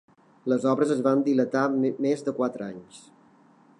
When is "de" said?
2.31-2.35